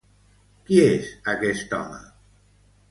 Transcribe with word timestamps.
Qui 0.69 0.79
és 0.85 1.11
aquest 1.35 1.79
home? 1.81 2.03